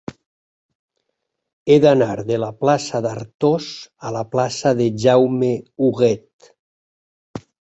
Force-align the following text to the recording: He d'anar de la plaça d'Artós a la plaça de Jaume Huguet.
He 1.67 1.75
d'anar 1.83 2.15
de 2.31 2.39
la 2.45 2.49
plaça 2.63 3.03
d'Artós 3.07 3.69
a 4.11 4.17
la 4.19 4.25
plaça 4.37 4.75
de 4.83 4.89
Jaume 5.05 5.55
Huguet. 5.61 6.53